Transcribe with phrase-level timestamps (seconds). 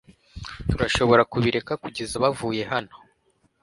[0.69, 2.93] Turashobora kubireka kugeza bavuye hano.